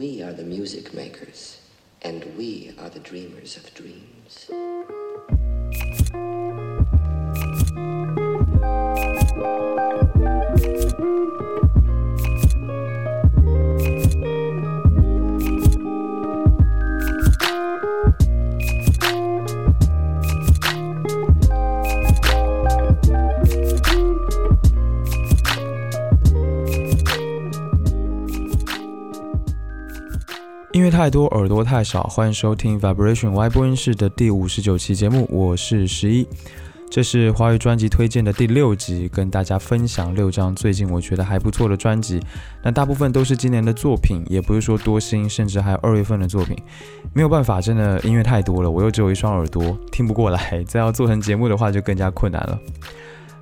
[0.00, 1.60] We are the music makers,
[2.00, 4.48] and we are the dreamers of dreams.
[31.00, 32.02] 太多，耳朵太少。
[32.02, 36.28] 欢迎收听 Vibration Y 播音室的第五十九期节目，我是十一。
[36.90, 42.20] 这是华语专辑推荐的第六集，跟大家分享六张最近我觉得还不错的专辑。
[42.62, 46.54] 那大部分都是今年的作品，也不是说多新，甚至还有二月份的作品。
[47.14, 50.62] 没有办法，真的音乐太多了，我又只有一双耳朵，听不过来。
[50.64, 52.60] 再要做成节目的话，就更加困难了。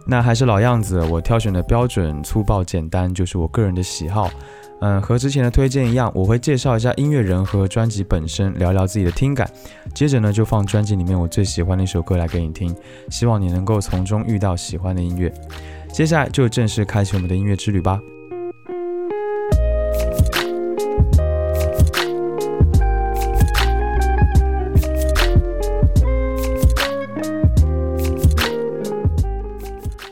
[0.07, 4.31] 那还是老样子，我挑选的标准粗暴简单，就是我个人的喜好。
[4.81, 9.51] 嗯，和之前的推荐一样，我会介绍一下音乐人和专辑本身，聊聊自己的听感。
[9.95, 12.75] 接着呢，就放专辑里面我最喜欢的一首歌来给你听，
[13.11, 15.33] 希望你能够从中遇到喜欢的音乐。
[15.93, 18.01] 接下来就正式开启我们的音乐之旅吧。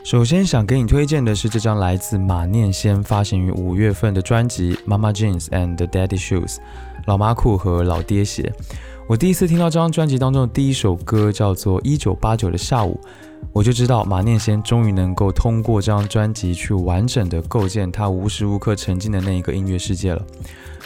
[0.07, 6.55] 首先想给你推荐的是这张来自马念先发行于五月份的专辑《Mama Jeans and Daddy Shoes》，
[7.07, 8.49] 老妈裤和老爹鞋。
[9.05, 12.97] 我第一次听到这张专辑当中的第一首歌叫做《一九八九的下午》，
[13.51, 20.25] 我就知道马念先终于能够通过这张专辑去完整的构建他无时无刻沉浸的那一个音乐世界了。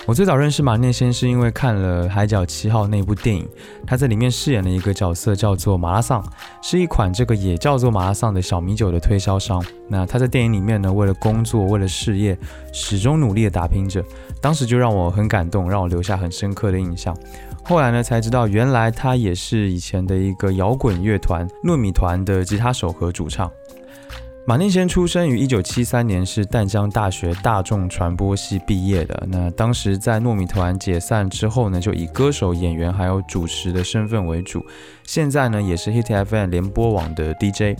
[0.07, 3.47] 我最早认识马念先是因为看了《海角七号》那部电影，
[3.85, 6.23] 他在里面饰演的一个角色叫做马拉桑，
[6.59, 9.63] 是一款这个也叫做马拉桑的小米酒的推销商。
[9.87, 12.35] 那他在电影里面呢，为了工作，为了事业，
[12.73, 14.03] 始终努力的打拼着。
[14.41, 17.15] 当时就让我很感动，让我留下很深刻的印象。
[17.63, 23.49] 后来呢，才知道原来他也是以前的一个摇滚乐团糯米团的吉他手和主唱。
[24.43, 29.27] 马念先出生于一九七三年，是淡江大学大众传播系毕业的。
[29.29, 34.65] 那当时在糯米团解散之后呢，就以歌手、演员还有主持的身份为主。
[35.03, 37.79] 现在呢，也是 Hit FM 联播网的 DJ。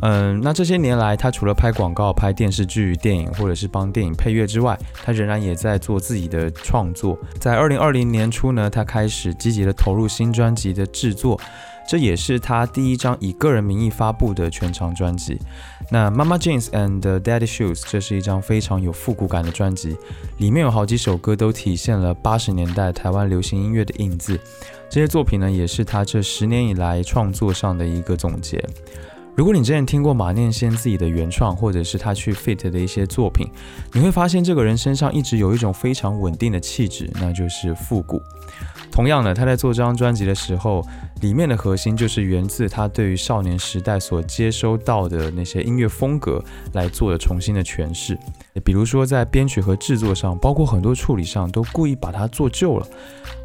[0.00, 7.16] 嗯，那这些年来，他除了拍广告、拍电视剧、电影，或者是帮电影配乐之外，他仍然也在做自己的创作。
[7.38, 11.40] 在二零二零年初呢，他开始积极的投入新专辑的制作。
[11.88, 15.38] 这也是他第一张以个人名义发布的全长专辑。
[15.90, 19.96] 那 Mama Jeans and Daddy Shoes 这是一张非常有复古感的专辑，
[20.38, 24.38] 里面有好几首歌都体现了八十年代台湾流行音乐的影子。
[24.88, 28.64] 这些作品呢，也是他这十年以来创作上的一个总结。
[29.36, 33.50] 如果你之前听过马念先自己的原创，或者是他去 fit 的一些作品，
[33.92, 38.22] 你会发现这个人身上一直有一种非常稳定的气质，那就是复古。
[38.94, 40.80] 同样的，他在做这张专辑的时候，
[41.20, 46.40] 里面的核心就是源自他对于少年时代所接收到的那些音乐风格
[46.74, 48.16] 来做的重新的诠释。
[48.62, 52.86] 比如说在编曲和制作上，包括很多处理上，都故意把它做旧了。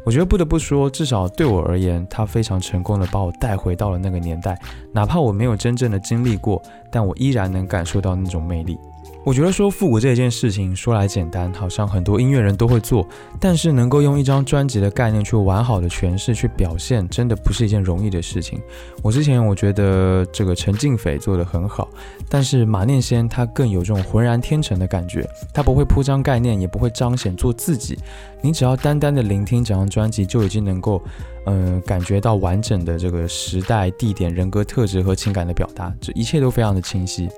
[0.04, 4.56] 我觉得不得不说，至少对我而言，他非常成功的把我带回到了那个年代，
[4.92, 6.62] 哪怕我没有真正的经历过，
[6.92, 8.78] 但我依然能感受到那种魅力。
[9.22, 13.06] 我觉得说复古这件事情说来简单，好像很多音乐人都会做，
[13.38, 18.58] 但是能够用一张专辑的概念去完好的诠释、去表现，真的不是一件容易的事情。
[19.02, 21.88] 我之前我觉得这个陈静斐做的很好，
[22.30, 27.98] 但是马念先他更有这种浑然天成的感觉，他不会铺张概念，也不会彰显做自己。
[28.40, 31.00] 你只要单单的聆听整张专辑，就已经能够，
[31.44, 37.28] 嗯，感觉到完整的这个时代、地点、人格特质和情感的表达，这一切都非常的清晰。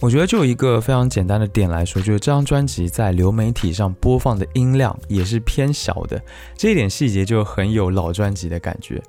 [0.00, 6.18] 我觉得就一个非常简单的点来说，就是这张专辑在流媒体上播放的音量也是偏小的，
[6.56, 9.00] 这一点细节就很有老专辑的感觉。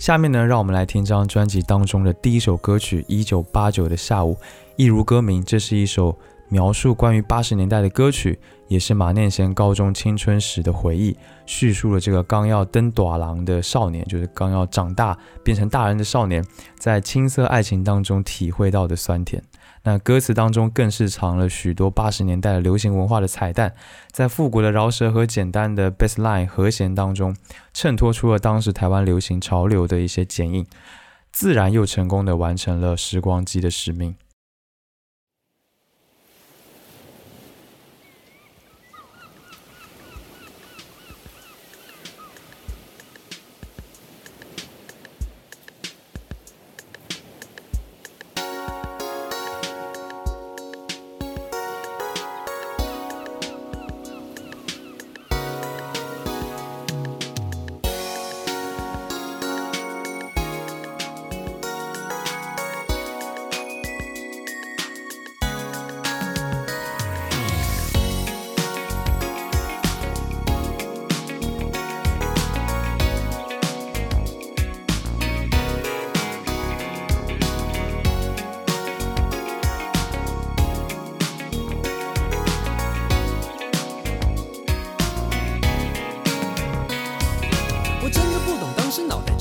[0.00, 4.34] 下面呢，让我们来听这张专辑当中的第一首歌曲《一九八九的下午》，
[4.74, 8.36] 一如歌名，这是一首描述关于八十年代的歌曲，
[8.66, 11.16] 也是马念贤高中青春时的回忆，
[11.46, 16.44] 叙述了这个刚要登短廊的少年，就是刚要长大变成大人的少年，
[16.80, 19.40] 在青涩爱情当中体会到的酸甜。
[19.82, 23.74] 那歌词当中更是藏了许多八十年代流行文化的彩蛋，
[24.10, 27.34] 在复古的饶舌和简单的 bassline 和弦当中，
[27.72, 30.66] 衬托出了当时台湾流行潮流的一些剪影，
[31.32, 34.16] 自然又成功的完成了时光机的使命。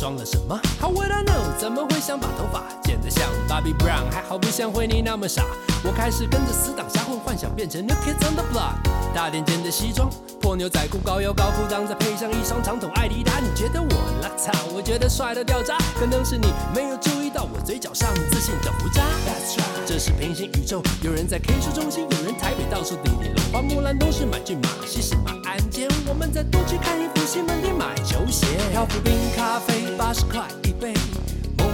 [0.10, 1.56] 装了什么？How would I know？
[1.60, 2.64] 怎么会想把头发
[3.10, 4.12] 得像 Bobby Brown？
[4.12, 5.44] 还好不像灰泥那么傻。
[5.84, 8.76] 我开始跟着死党瞎混，幻想变成 New Kids on the Block。
[9.16, 10.10] 大垫肩的西装，
[10.40, 13.40] 破牛仔裤，高腰高裤裆，再配上一双长筒艾迪达。
[13.40, 13.90] 你觉得我
[14.22, 14.52] 邋遢？
[14.76, 15.78] 我觉得帅到掉渣。
[16.00, 19.02] 可能是你没有注意到我嘴角上自信的胡渣。
[19.26, 23.44] That's right，这是平行宇宙，有人在 K 书中心，有人台北到处滴滴龙。
[23.52, 25.88] 花木兰东市买骏马，西市买鞍鞯。
[26.08, 28.46] 我们在东区看衣服，西门町买球鞋。
[28.72, 30.94] 漂浮冰咖啡八十块一杯，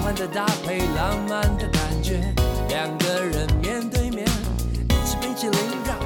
[0.06, 2.22] 梦幻的搭配，浪漫的感觉。
[2.70, 4.24] 两个人面对面，
[5.04, 5.98] 吃冰淇淋，让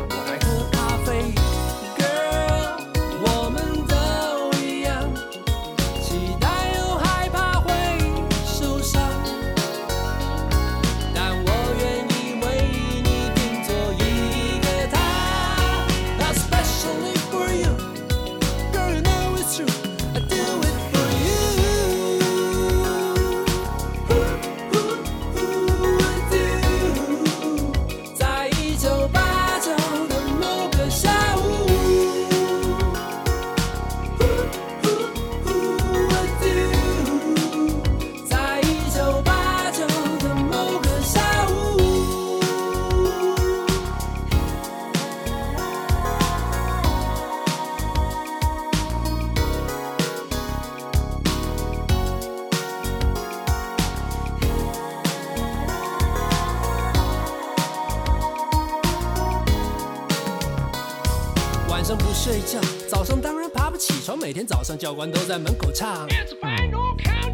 [62.88, 64.18] 早上当然爬不起床。
[64.18, 66.08] 每天早上教官都在门口唱。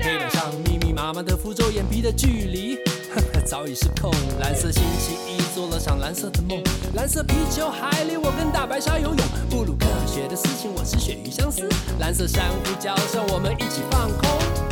[0.01, 2.77] 黑板上密密麻麻的符咒，眼皮的距离，
[3.45, 4.12] 早已失控。
[4.39, 6.62] 蓝色星期一做了场蓝色的梦，
[6.94, 9.25] 蓝色皮球海里我跟大白鲨游泳。
[9.50, 11.68] 布鲁克学的事情我是鳕鱼相思，
[12.00, 14.65] 蓝色珊瑚礁上我们一起放空。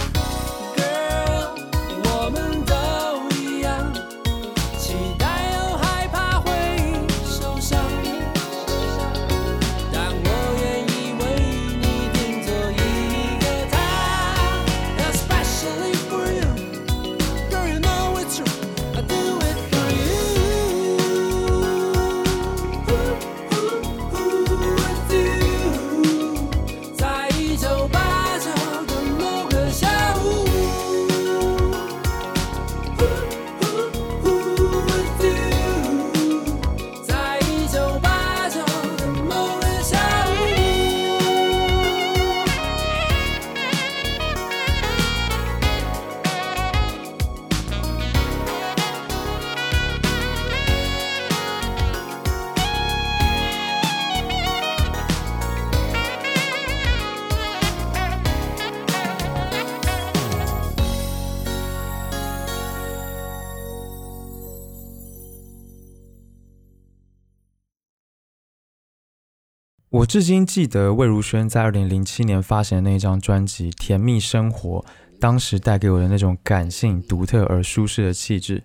[70.14, 74.80] 至今记得魏如萱在二零零七年发行的那一张专辑《甜蜜生活》，
[75.20, 78.62] 当时带给我的那种感性、独特而舒适的气质。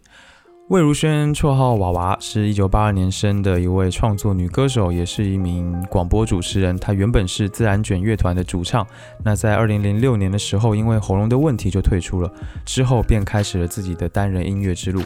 [0.69, 6.77] 魏如萱绰号娃娃，是一九八二年生的一位创作女歌手，也是一名广播主持人。
[6.77, 8.87] 她原本是自然卷乐团的主唱，
[9.25, 12.31] 那在二零零六年的时候，因为喉咙的问题就退出了，
[12.67, 15.01] 之后便开始了自己的单人音乐之路。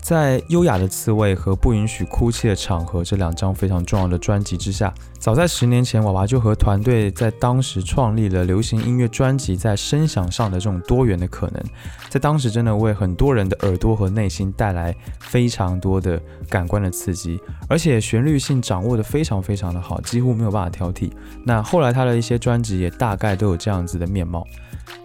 [0.00, 11.62] 在《优雅的刺猬》和《不允许哭泣的场合》这两张非常重要的专辑之下，早在十年前，娃娃就和团队在当时创立了流行音乐专辑在声响上的这种多元的可能，
[12.08, 21.12] 在当时真的为很多人的耳朵和内心带来非常多的感官的刺激，而且旋律性掌握的非常非常的好，几乎没有办法挑剔。
[21.44, 24.44] 那后来他的一些专辑也大概都有这样子的面貌。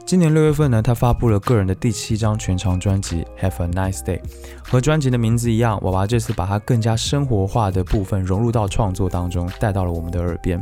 [0.06, 4.20] 今年六月份呢，他发布了个人的第七张全长专辑《Have a Nice Day》，
[4.64, 10.60] 和专辑的名字一样，娃娃这次把它更加生活化的部分融入到创作当中，带到了我们的耳边。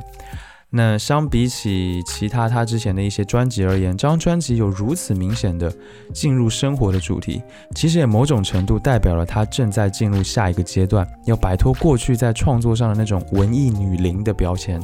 [0.72, 5.72] 那相比起其他他之前的一些专辑而言，这张专辑有如此明显的
[6.12, 7.41] 进入生活的主题，
[7.75, 14.81] 其实也某种程度代表了他正在进入下一个阶段，要摆脱过去在创作上的那种文艺女伶的标签。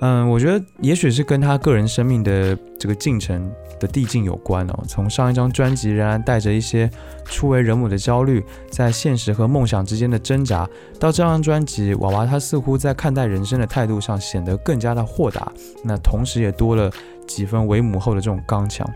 [0.00, 4.78] 嗯，我觉得也许是跟他个人生命的这个进程的递进有关哦。
[4.88, 6.90] 从上一张专辑仍然带着一些
[7.26, 10.66] 初为人母的焦虑，在现实和梦想之间的挣扎，
[10.98, 15.52] 到这张专辑，娃娃他似乎在看待人生的态度上显得更加的豁达，
[15.84, 16.90] 那同时也多了
[17.26, 18.88] 几分为母后的这种刚强。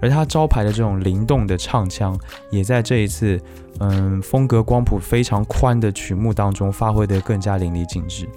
[0.00, 2.16] 而他招牌的这种灵动的唱腔，
[2.50, 3.40] 也在这一次，
[3.80, 8.28] 嗯，风格光谱非常宽的曲目当中发挥得更加淋漓尽致。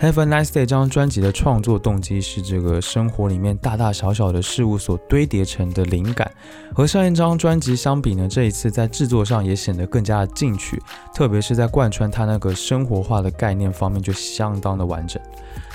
[0.00, 6.28] Have a Nice Day 这张专辑的创作动机是这个生活里面大大小小的事物所堆叠成的灵感。
[6.74, 10.82] 和上一张专辑相比呢，这一次在制作上也显得更加的进取，
[11.14, 15.22] 特别是在贯穿它那个生活化的概念方面就相当的完整。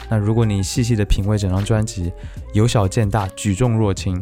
[0.09, 2.11] 那如果你细细的品味整张专辑，
[2.53, 4.21] 由小见大，举重若轻，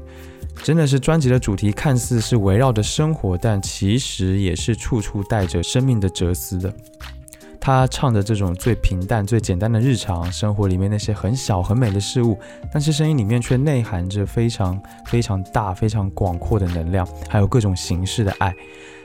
[0.64, 6.72] 真的是专辑的主题看似是围绕着生活，但其实也是处处带着生命的哲思的。
[7.66, 12.38] 他唱着这种最平淡、最简单的日常生活里面那些很小很美的事物，
[12.72, 18.56] 但是声音里面却内含着非常非常大、非常广阔的能量，还有各种形式的爱。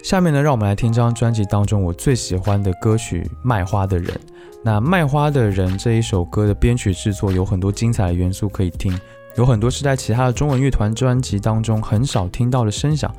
[0.04, 4.14] 下面呢，让我们来听这张专辑当中我最喜欢的歌曲《卖花的人》。
[4.62, 8.94] 那《卖花的人》这一首歌的编曲制作有很多精彩的元素可以听，
[9.38, 13.10] 有很多是在其他的中文乐团专辑当中很少听到的声响。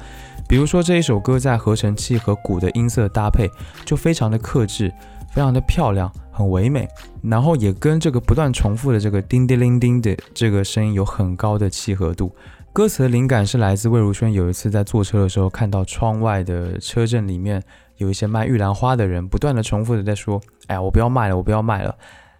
[0.47, 3.49] 比如说这一首歌在合成器和鼓的音色搭配
[3.83, 4.93] 就非常的克制。
[5.31, 6.87] 非常的漂亮，很唯美，
[7.23, 12.35] 然后也跟这个不断重复的这个叮叮铃叮的这个声音有很高的契合度。
[12.73, 17.61] 歌词的灵感是来自魏如萱有一次在坐车的时候，看到窗外的车阵里面
[17.97, 21.95] 有一些卖玉兰花的人，不断的重复的在说：“哎呀，我不要卖了，我不要卖了。”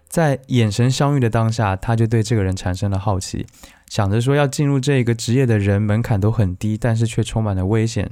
[0.08, 3.46] 在眼神相遇的当下，他就对这个人产生了好奇，
[3.88, 8.10] 想着说要进入这个职业的人门槛都很低，但是却充满了危险。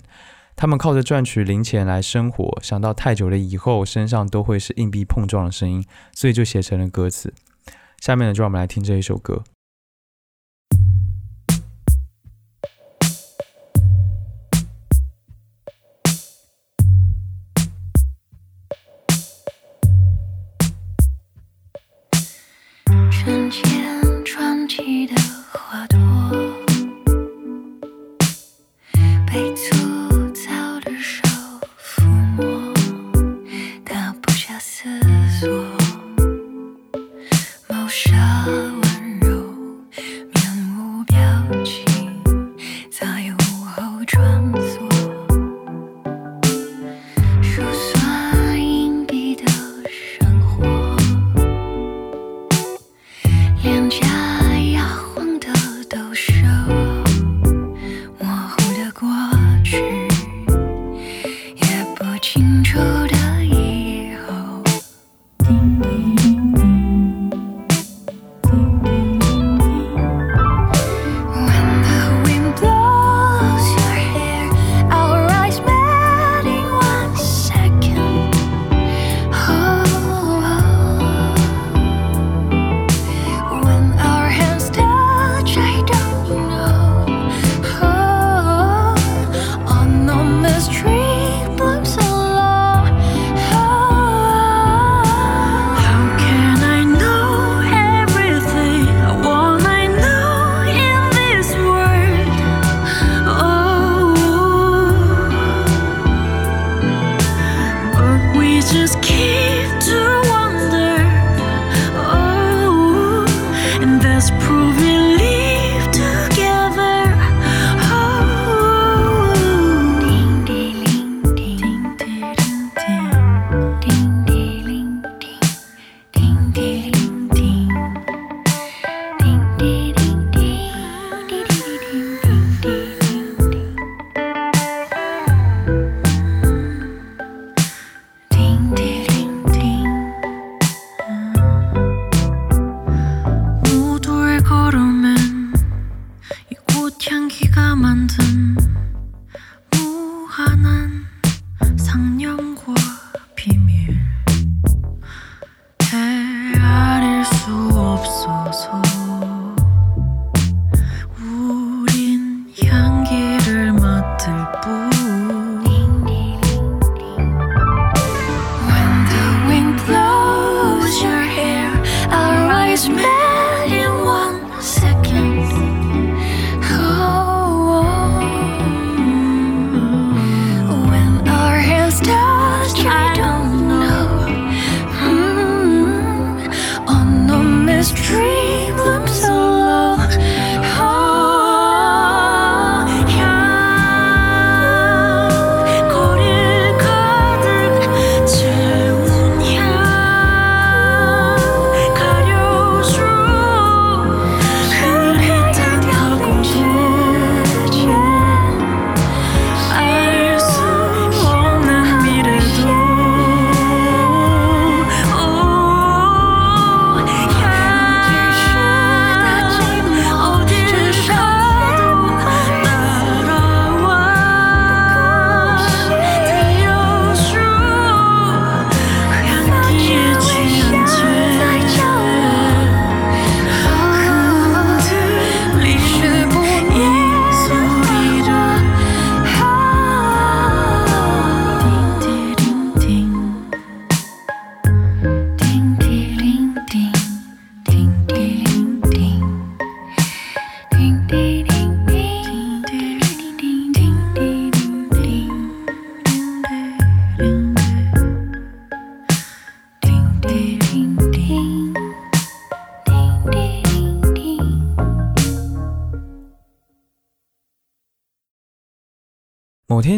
[0.61, 7.33] 他们靠着赚取零钱来生活，想到太久了以后身上都会是硬币碰撞的声音，所以就写成了歌词。
[8.01, 9.41] 下面呢，就让我们来听这一首歌。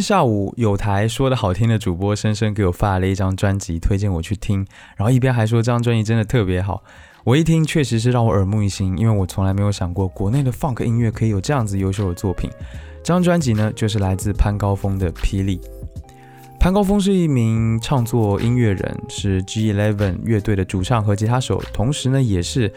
[0.02, 4.66] 下午，有台说的好听的主播深深给我发了一张专辑，推荐我去听，
[4.98, 6.84] 然后一边还说这张专辑真的特别好。
[7.24, 12.50] 我一听，确实是让我耳目一新，因为我从来没有想过国内的 funk 音乐可以有这样子优秀的作品。
[13.04, 15.58] 这张专辑呢，就是来自潘高峰的《霹雳》。
[16.60, 22.72] 潘高峰是一名创作音乐人，是 G Eleven 乐队的主唱和吉他手，同时呢，也是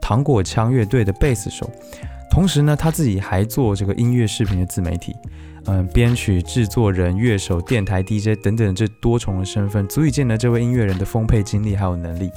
[0.00, 1.68] 糖果枪乐队的贝斯手。
[2.32, 5.14] 同时呢，他自己还做这个音乐视频的自媒体，
[5.66, 12.30] 嗯，编曲、制作人、乐手、电台 DJ 等等这多重的身份，足以见得这位音乐人的丰沛精力还有能力。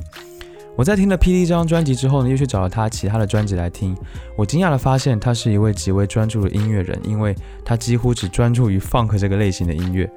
[0.77, 3.95] 我在听了《霹雳》这张专辑之后呢，又去找了他其他的专辑来听。
[4.35, 10.09] 我惊讶的发现，他是一位极为专注的音乐人，因为他几乎只专注于 funk 这个类型的音乐。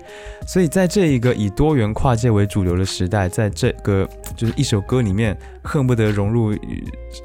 [0.48, 6.52] 所以在这一个以多元跨界为主流的时代，在这个就是一首歌里面恨不得融入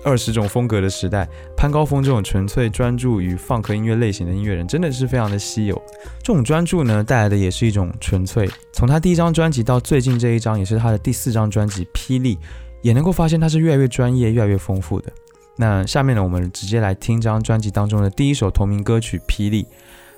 [0.06, 5.82] 二十种风格的时代，潘高峰这种纯粹专注于 funk 音乐类型的音乐人，真的是非常的稀有。
[6.22, 8.48] 这种专注呢，带来的也是一种纯粹。
[8.74, 12.36] 从他第一张专辑到最近这一张，也是他的第四张专辑《霹雳》。
[12.84, 15.12] 也能够发现他是越来越专业、越来越丰富的。
[15.56, 19.64] 那下面呢，我们直接来听这张专辑当中的第一首同名歌曲《霹雳》。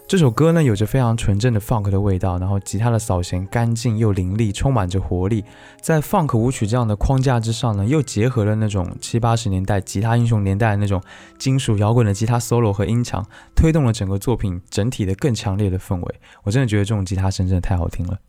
[0.07, 5.43] 这首歌呢，有着非常纯正的 funk 的味道，然后吉他的扫弦干净又凌厉，充满着活力。
[5.81, 11.01] 在 funk 舞曲这样的框架之上呢，又结合了那种七八十年代吉他英雄年代的那种
[11.39, 13.25] 金属摇滚的吉他 solo 和音墙，
[13.55, 16.15] 推动了整个作品整体的更强烈的氛围。
[16.43, 18.19] 我真的觉得这种吉他声真的太好听了。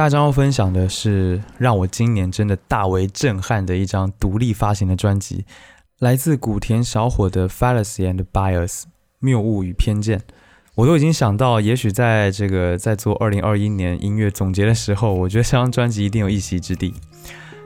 [0.00, 5.44] 下一张要分享的是让我今年真的大为震撼的一张独立发行的专辑，
[5.98, 8.68] 来自古田小伙的《Fallacy and Bias》
[9.18, 10.22] 谬误与偏见。
[10.74, 16.94] 我都已经想到，也许在这个在做二零二一年音乐总结的时候，我觉得这张专辑一定有一席之地。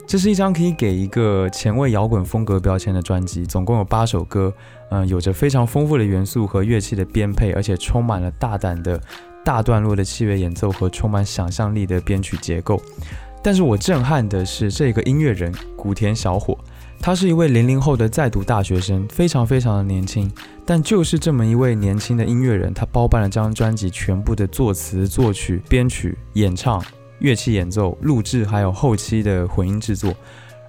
[0.05, 4.53] 这是一张可以给一个前卫摇滚风格标签的专辑，总共有八首歌，
[4.90, 9.01] 嗯，有着非常丰富的元素和乐器的编配，而且充满了大胆的。
[9.45, 12.81] 大段落的器乐演奏和充满想象力的编曲结构，
[13.43, 16.57] 但是我震撼的是这个音乐人古田小伙，
[16.99, 20.33] 他是一位零零后的在读大学生，非常非常的年轻，
[20.65, 26.83] 但就是这么一位年轻的音乐人，他包办了这张专辑全部的作词、作曲、编曲、演唱、
[27.19, 30.15] 乐器演奏、录制，还有后期的混音制作。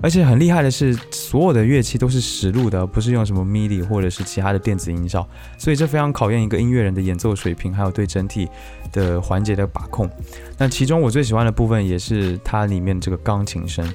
[0.02, 5.28] 而且很厉害的是，所有的乐器都是实录的，不是用什么 MIDI 或者是其他的电子音效，
[5.58, 8.48] 所以这非常考验一个音乐人的演奏水平，还有对整体
[8.92, 10.10] 的环节的把控。
[10.58, 13.88] 那其中我最喜欢的部分也是它里面这个钢琴声。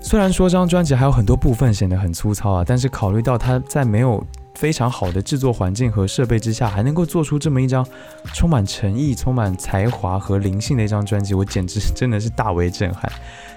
[0.00, 7.86] 虽然说这张专辑还有很多部分显得很粗糙啊，但是考虑到它在没有非常好的制作环境和设备之下，还能够做出这么一张
[8.34, 13.10] 充满诚意、充满才华和灵性的一张专辑，我简直真的是大为震撼。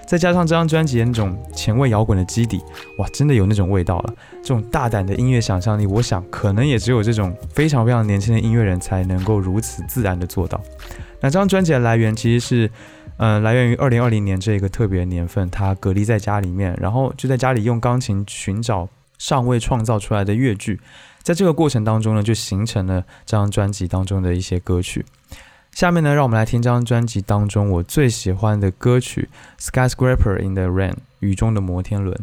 [0.06, 2.60] 再加上这张专辑那种前卫摇滚的基底，
[2.98, 4.14] 哇，真的有那种味道了。
[4.40, 10.60] 这种大胆的音乐想象力，我想可能也只有这种非常非常年轻的音乐人才能够如此自然的做到。
[11.20, 12.70] 那这张专辑的来源其实是，
[13.16, 20.80] 嗯，来源于二零二零年这个特别年份，他隔离在家里面，然后就在家里用钢琴寻找尚未创造出来的乐句，
[21.22, 25.04] 在这个过程当中呢，就形成了这张专辑当中的一些歌曲。
[25.72, 29.28] 下面呢，让我们来听这张专辑当中我最喜欢的歌曲
[29.62, 32.18] 《Skyscraper in the Rain》雨中的摩天轮。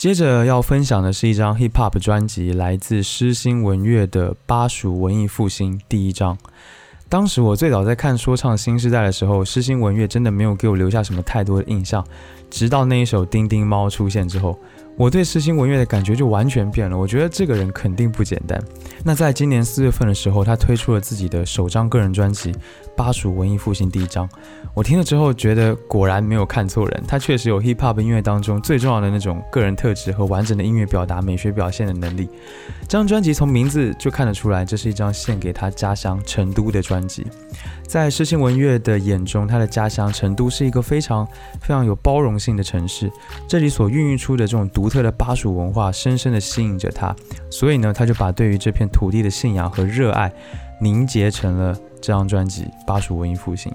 [0.00, 6.38] 接着要分享的是一张 hip hop 专辑，来自诗心文乐的《巴蜀文艺复兴》第一章。
[7.06, 12.02] 当时我最早在看说唱新时代的时候，诗心文乐真的没有给我留下什么太多的印象，
[12.48, 14.58] 直到那一首《叮叮猫》出现之后，
[15.00, 16.98] 我对诗心文乐的感觉就完全变了。
[16.98, 18.62] 我觉得这个人肯定不简单。
[19.02, 22.52] 那在今年四月份的时候，他推出了自己的首张个人专辑
[22.94, 24.28] 《巴蜀文艺复兴》第一张。
[24.74, 32.28] 我听了之后觉得果然没有看错人，他确实有 hip hop 音乐当中最重要的那种个人特质和完整的音乐表达、美学表现的能力。
[32.82, 37.26] 这张专辑从名字就看得出来，这是一张献给他家乡成都的专辑。
[37.86, 41.26] 在诗心文乐的眼中，他的家乡成都是一个非常
[41.58, 43.10] 非常有包容性的城市，
[43.48, 47.16] 这里所孕育出的这种独特的巴蜀文化，深深的吸引着他。
[47.48, 50.30] 所以呢，他就把对于这片土地的信仰和热爱
[50.82, 53.72] 凝结成了这张专辑《巴蜀文艺复兴》。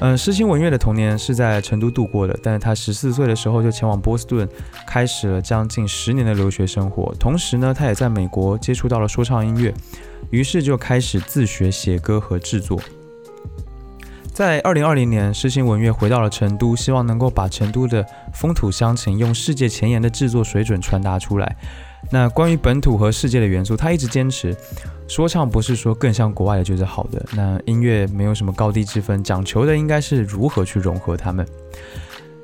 [0.00, 4.48] 嗯，诗心文乐的童年是在成都度过的，但是他十四岁的时候就前往波士顿，
[4.84, 7.14] 开始了将近十年的留学生活。
[7.20, 9.72] 同时呢，他也在美国接触到了说唱音乐，
[10.30, 12.80] 于是就开始自学写歌和制作。
[14.34, 21.56] 在二零二零年，诗心文乐回到了成都，希望能够把成都的风土乡情用世界前沿的制作水准传达出来。
[22.10, 24.52] 那关于本土和世界的元素，他一直坚持，
[25.06, 27.24] 说唱不是说更像国外的就是好的。
[27.36, 31.46] 那音乐没有什么高低之分，讲求的应该是如何去融合它们。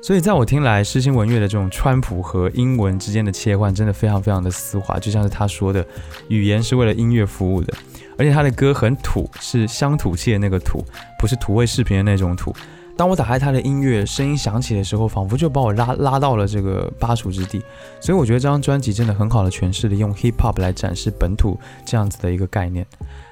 [0.03, 5.85] 所以在我听来，诗心文乐的这种川普和英文之间的切换，真的非常非常的丝滑，就像是他说的，
[6.27, 7.71] 语言是为了音乐服务的。
[8.17, 10.83] 而且他的歌很土，是乡土气的那个土，
[11.19, 12.51] 不是土味视频的那种土。
[12.97, 17.61] 当我打开他的音乐，声音响起的时候，仿佛就把我拉拉到了这个巴蜀之地。
[17.99, 22.85] 所以我觉得这张专辑真的很好的诠释了用 hip hop 来展示本土这样子的一个概念。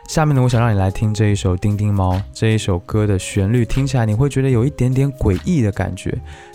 [0.09, 6.11] 下面呢，我想让你来听这一首《叮叮猫》这一首歌的旋律，听起来你会觉得有一点点诡异的感觉，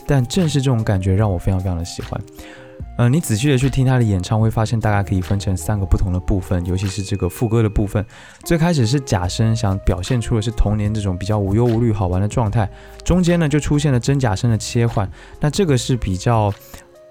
[0.09, 2.21] 但正是这种感觉让我非常非常的喜欢。
[2.99, 8.05] 呃，你仔细的去听他的演唱会，发现大概可以分成三个不同的部分，尤其是这个副歌的部分。
[8.43, 12.69] 最开始是假声，想表现出的是童年这种比较无忧无虑、好玩的状态。
[13.05, 15.09] 中间呢，就出现了真假声的切换，
[15.39, 16.53] 那这个是比较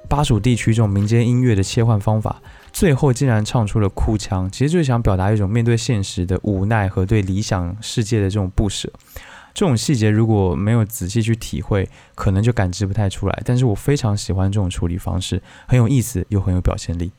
[0.10, 2.42] 巴蜀地区这种民间音乐的切换方法。
[2.74, 8.92] 最后竟然唱出了哭腔，其实就是想表达一种面对现实的无奈和对理想世界的这种不舍。
[9.54, 13.42] 这种细节如果没有仔细去体会，可能就感知不太出来。
[13.46, 17.12] 但是我非常喜欢这种处理方式，很有意思又很有表现力。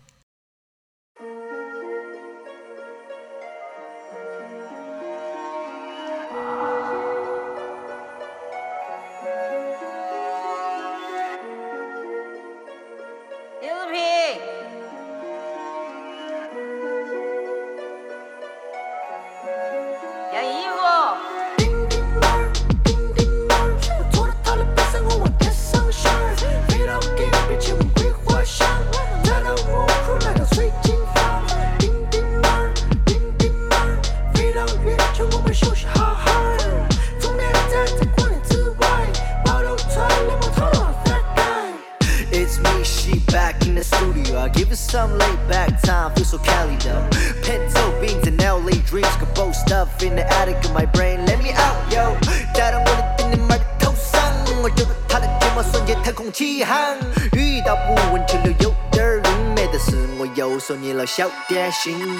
[61.74, 62.13] 小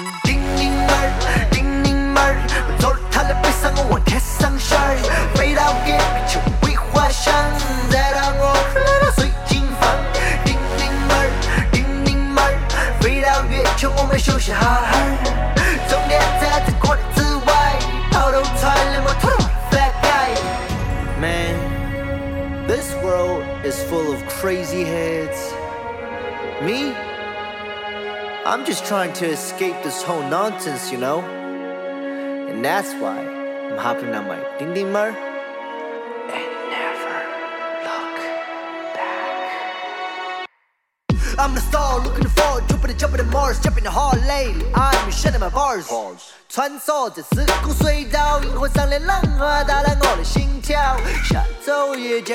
[36.33, 37.17] and never
[37.85, 38.17] look
[38.93, 40.47] back.
[41.37, 44.53] I'm the star looking forward, jumping and jumping to Mars, jumping to Harley.
[44.73, 45.85] I'm shedding my bars.
[47.23, 50.97] 时空隧道，银河上的浪花打乱我的心跳。
[51.23, 51.89] 下周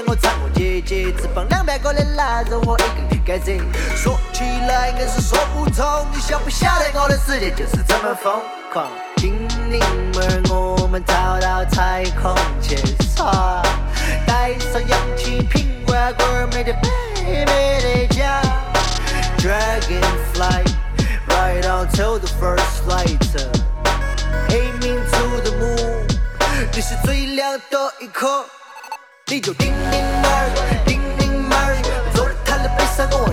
[0.06, 1.12] 我唱姐姐，
[1.48, 3.38] 两百个的一个。
[3.96, 8.42] 说起来硬是说不通，你晓不晓得我的世界就是这么疯
[8.72, 8.88] 狂？
[9.16, 9.39] 今
[9.70, 12.76] 精灵们，我们逃到太空去
[13.14, 13.62] 耍，
[14.26, 16.76] 带上氧气瓶罐罐，每天
[17.22, 18.42] 美美的家。
[19.38, 20.64] Dragonfly,
[21.28, 23.16] right on to the first light.
[24.48, 26.04] Aiming to the moon，
[26.74, 28.44] 你是最亮的一颗。
[29.28, 31.76] 你就叮铃门儿，叮铃门儿，
[32.12, 33.32] 坐着他的背上我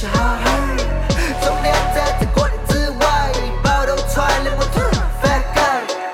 [0.00, 0.46] 我们休息好好。
[1.42, 3.04] 重量在这国内之外，
[3.64, 5.58] 抱头踹了我突然发感。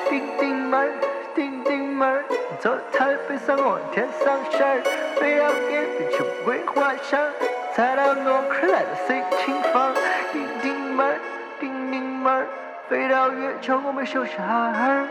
[0.08, 0.88] 叮叮门，
[1.34, 2.24] 叮叮门，
[2.60, 4.82] 坐他的背上我往天上升，
[5.20, 5.68] 飞到隔
[5.98, 7.20] 壁就桂花香，
[7.76, 9.92] 再让我快乐到水晶房。
[10.32, 11.18] 叮叮门儿，
[11.60, 11.70] 叮
[12.22, 12.46] 门，
[12.88, 15.06] 飞到月球我们休息好好。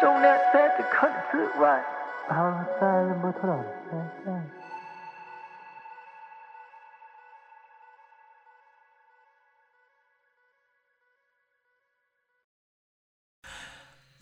[0.00, 1.82] 重量在这国内之外，
[2.28, 3.58] 抱头踹了我突然
[3.90, 4.43] 发感。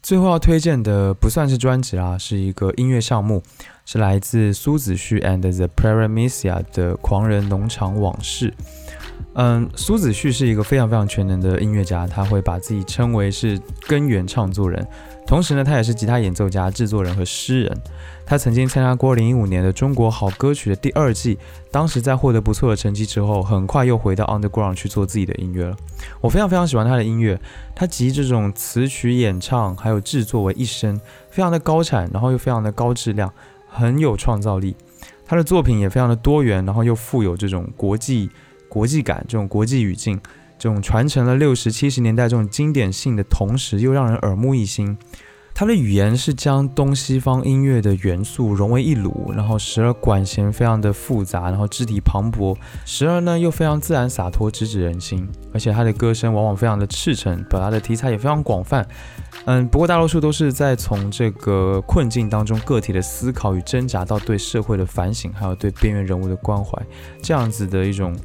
[0.02, 3.40] 最后要推荐的不算是专辑啦，是一个音乐项目，
[3.86, 8.50] 是来自苏子旭 and the Paramecia 的《狂人农场往事》。
[9.34, 14.84] 嗯，苏子旭是一个非常非常全能的音乐家，他会把自己称为是根源唱作人，
[15.24, 17.82] 同时呢，他也是吉他演奏家、制作人和诗人。
[18.32, 21.36] 他曾经参加过2015年的中国好歌曲的第二季，
[21.70, 25.76] 当时在获得不错的成绩之后，很快又回到 Underground 去做自己的音乐了。
[26.18, 27.38] 我非常非常喜欢他的音乐，
[27.76, 33.30] 他集这种词曲演唱还有制作为一身，非常的高产，然后又非常的高质量，
[33.68, 34.74] 很有创造力。
[35.26, 38.30] 他的作品也非常的多元，然后又富有这种国际
[38.66, 40.18] 国际感，这种国际语境，
[40.58, 44.96] 这种传承了六十七十年代这种经典性的同时，又让人耳目一新。
[45.54, 55.28] 他的语言是将东西方音乐的元素融为一炉，然后时而管弦非常的复杂，然后肢体磅礴，时而呢又非常自然洒脱，直指人心。
[55.52, 58.86] 而且他的歌声往往非常的赤诚，表达的题材也非常广泛。
[59.44, 66.80] 嗯，不过大多数都是在从这个困境当中个体的思考与挣扎，到对社会的反省，还有对边缘人物的关怀，
[67.22, 68.16] 这样子的一种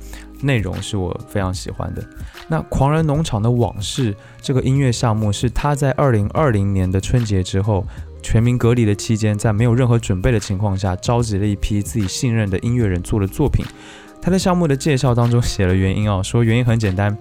[0.42, 2.04] 内容是我非常喜欢的。
[2.50, 7.86] 那《狂人农场的往事》这个音乐项目是他在二零二零年的春节之后，
[8.22, 13.66] 全民隔离的期间，在没有任何准备的情况下，召集了一批自己信任的音乐人做的作品。
[14.22, 17.16] 他在项目的介绍当中写了原因哦，说原因很简单，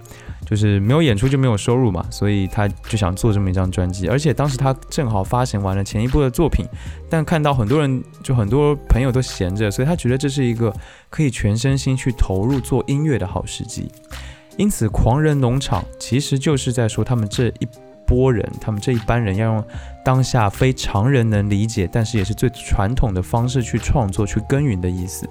[0.45, 4.09] 就是没有演出就没有收入嘛，所以他就想做这么一张专辑。
[4.09, 6.65] 而且当时他正好发行完了前一部的作品，
[7.09, 10.75] 但看到很多人就很多朋友都闲着，所以他觉得这是一个
[11.09, 13.89] 可以全身心去投入做音乐的好时机。
[14.57, 17.69] 因此，狂人农场其实就是在说他们这一
[18.07, 19.65] 波人，他们这一班人要用
[20.05, 25.29] 当下非常人能理解，但是也是最传统的方式去创作、去耕耘的意思。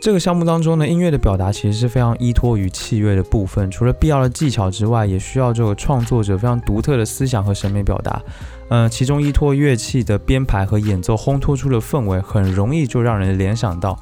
[0.00, 8.22] 这个项目当中呢，音乐的表达其实是非常依托于器乐的部分，除了必要的技巧之外，也需要这个创作者非常独特的思想和审美表达。
[8.68, 13.98] 呃，其中依托乐器的编排和演奏烘托出的氛围，很容易就让人联想到，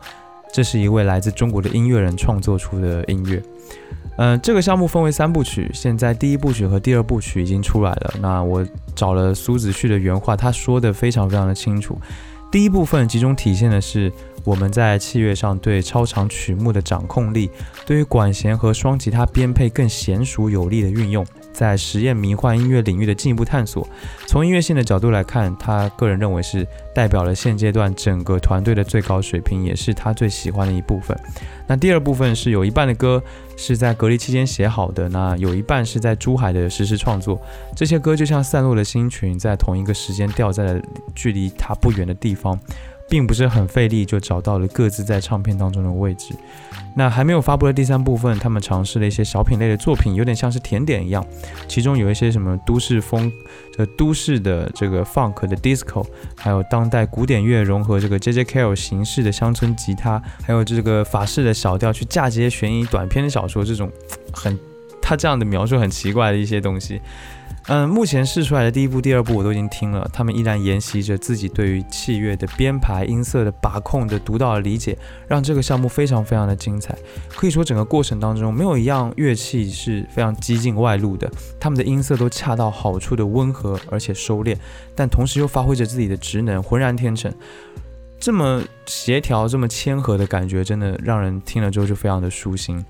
[0.53, 3.41] 这是一位来自中国的音乐人创作出的音乐。
[4.17, 8.15] 嗯、这个项目分为三部曲，现在第一部曲和第二部曲已经出来了。
[8.21, 11.99] 那我找了苏子旭的原话，他说的非常非常的清楚。
[12.51, 14.13] 第一部分集中体现的是
[14.45, 17.51] 我们在器乐上对超长曲目的掌控力，
[17.87, 23.87] 对于管弦和双吉他编配更娴熟有力的运用，在实验迷幻音乐领域的进一步探索。
[24.27, 31.17] 从音乐性的角度来看，他个人认为是代表了现阶段整个团队的最高水平，也是他最喜欢的一部分。
[31.67, 33.23] 那第二部分是有一半的歌
[33.57, 37.41] 是在隔离期间写好的，那有一半是在珠海的实时创作。
[37.77, 40.83] 这些歌就像散落的星群，在同一个时间掉在了
[41.15, 42.59] 距离他不远的地方，
[43.13, 46.35] 并不是很费力就找到了各自在唱片当中的位置。
[46.97, 51.23] 那还没有发布的第三部分，他们尝试了一些小品类的作品，有点像是甜点一样，
[51.69, 53.31] 其中有一些什么都市风，
[53.77, 56.03] 这都市的这个 funk 的 disco，
[56.39, 63.93] 还有当代古典乐融合这个 J J K L 形式的乡村吉他，还有这个法式的小调去嫁接悬疑短篇的小说，这种
[64.33, 64.59] 很
[65.03, 66.99] 他这样的描述很奇怪的一些东西。
[67.69, 74.99] 嗯，目前试出来的第一部、第二部我都已经听了，他们依然沿袭着自己对于器乐的编排、音色的把控的独到的理解，
[75.29, 76.99] 让这个项目非常非常的精彩。
[77.29, 84.57] 可以说整个过程当中没有一样乐器是非常激进外露的，他们的音色都恰到好处的温和而且收敛，
[84.97, 87.33] 但同时又发挥着自己的职能，浑然天成。
[88.19, 92.85] 这么协调、这么谦和的感觉，真的让人听了之后就非常的舒心。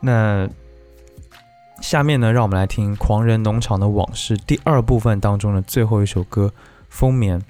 [0.00, 0.48] 那
[1.82, 6.46] 下面呢，让我们来听《狂人农场的往事》第二部分当中的最后一首歌
[6.88, 7.40] 《风眠》。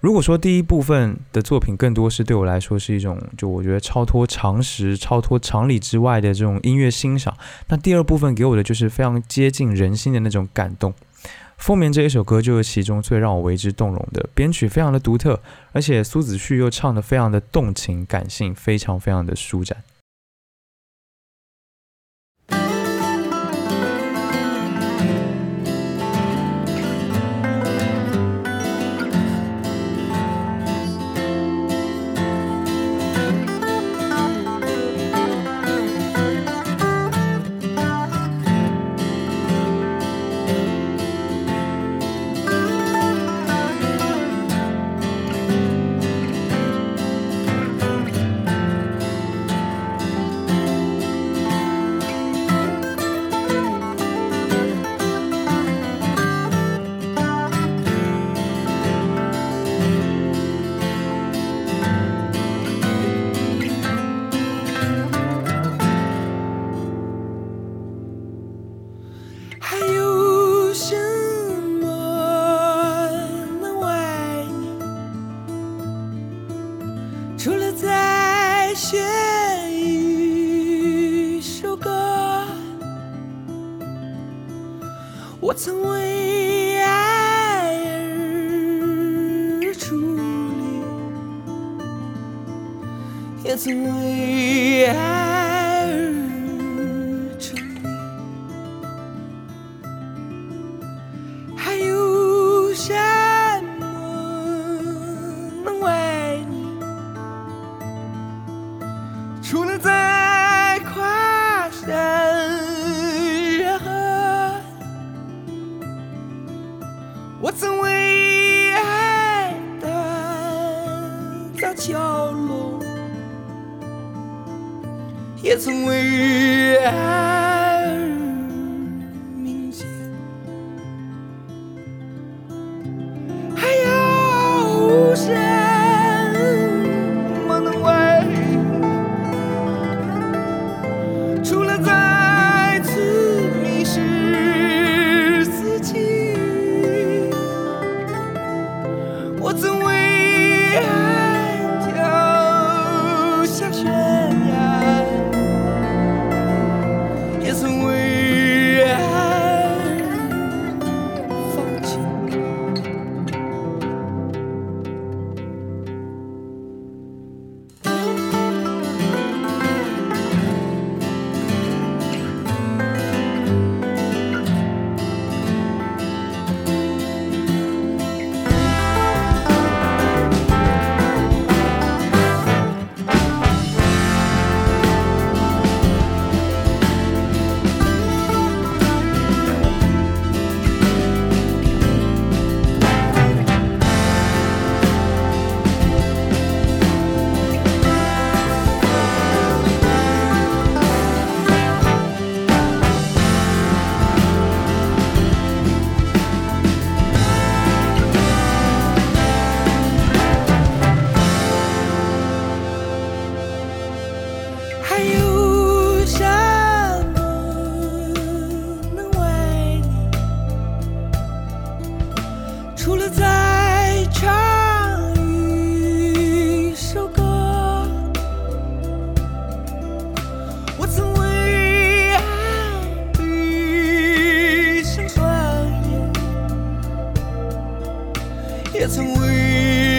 [0.00, 7.36] 如果说第一部分的作品更多是对我来说是一种，就我觉得超脱常识、超脱常理之外的这种音乐欣赏，
[7.68, 10.92] 那第二部分给我的就是非常接近人心的那种感动。
[11.56, 19.78] 《风眠》这一首歌就是其中最让我为之动容的，编曲非常的独特，而且苏子旭又唱得非常的动情感性，非常非常的舒展。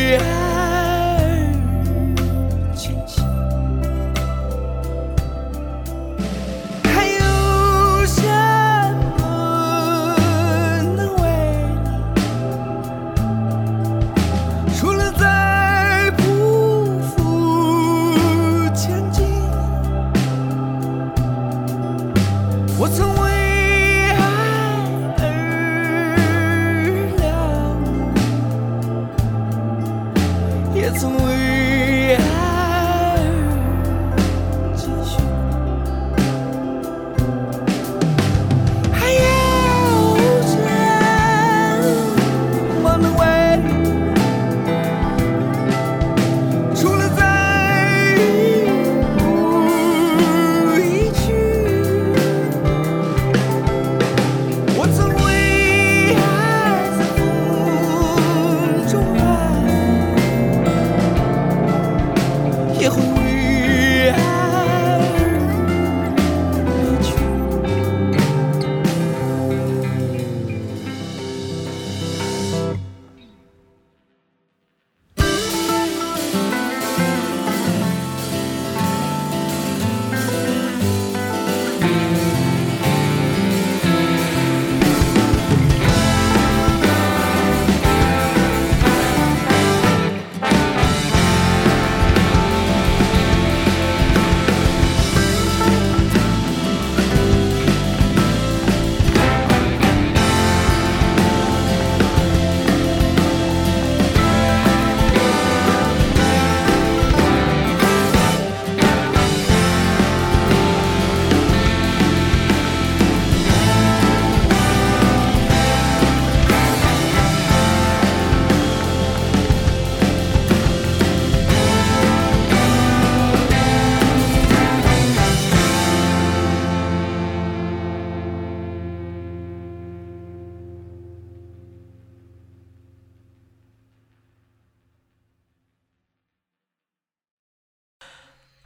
[0.10, 0.49] Yeah.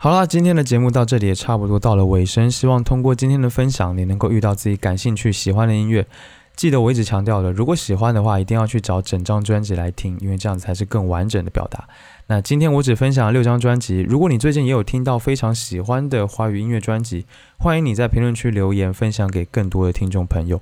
[0.03, 6.05] 好啦，今天的节目到这里也差不多到了尾声，希望通过今天的分享，你能够遇到自己感兴趣、喜欢的音乐。
[6.57, 11.87] 记得我一直强调的，如果喜欢的话，一定要去找整张专辑来听，因为这样子才是更完整的表达。
[12.27, 17.25] 那今天我只分享了六张专辑，如果你最近也有听到非常喜欢的华语音乐专辑，
[17.57, 20.59] 欢迎你在评论区留言分享给更多的听众朋友。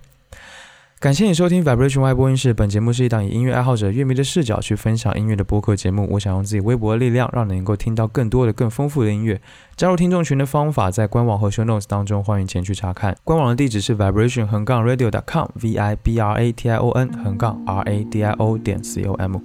[1.01, 6.07] 感谢你收听 Vibration Y 播音室，本节目是一档以音乐爱好者、乐迷的视角去分享音乐的播客节目。
[6.11, 9.41] 我想用自己微薄的力量，让你能够听到更多的、更丰富的音乐。
[9.75, 13.17] 加入听众群的方法在官网和 show notes 当中，欢迎前去查看。
[13.23, 18.23] 官网的地址是 vibration 横杠 radio.com，v i b r a t i o n 横杠 r a d
[18.23, 19.39] i o 点 c o m。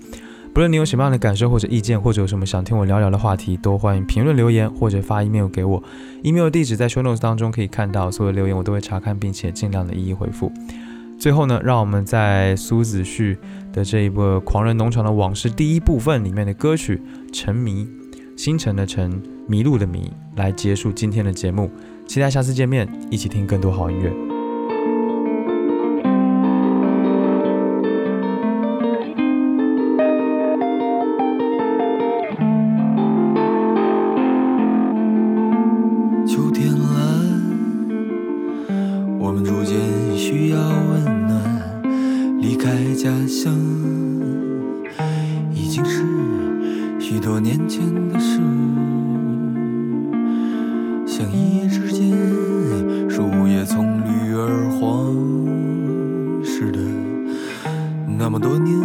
[0.52, 5.82] 不论你有什么样的感受或者意见，或者有什么想听我聊聊的话题，都欢迎评论留言或者发 email 给我。
[6.22, 10.52] email 地址在 show notes 当中可以看到，所有留言我都会查看，并且尽量的一一回复。
[11.19, 13.37] 最后呢，让我们在苏子旭
[13.73, 17.03] 的这一部《狂人农场的往事》第一部分里面的歌曲
[17.33, 17.85] 《沉迷》，
[18.37, 21.71] 星辰的沉，迷路的迷，来结束今天的节目。
[22.07, 24.12] 期待下次见面，一起听更多好音乐。
[36.25, 36.97] 秋天来，
[39.19, 39.77] 我们逐渐
[40.17, 41.37] 需要温暖。
[42.41, 43.55] 离开家乡，
[45.55, 46.03] 已经是
[46.99, 48.41] 许多年前的事。
[51.07, 52.11] 像一夜之间，
[53.11, 55.14] 树叶从绿而黄
[56.45, 56.79] 似的。
[58.19, 58.76] 那么多年